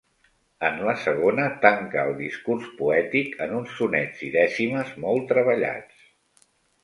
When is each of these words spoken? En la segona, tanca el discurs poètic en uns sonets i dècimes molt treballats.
En 0.67 0.77
la 0.85 0.93
segona, 1.01 1.43
tanca 1.65 2.05
el 2.11 2.13
discurs 2.21 2.71
poètic 2.79 3.37
en 3.47 3.53
uns 3.59 3.77
sonets 3.81 4.25
i 4.29 4.29
dècimes 4.37 4.95
molt 5.05 5.29
treballats. 5.35 6.01